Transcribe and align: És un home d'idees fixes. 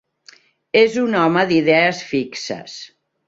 És 0.81 0.95
un 1.01 1.17
home 1.19 1.45
d'idees 1.53 2.01
fixes. 2.13 2.79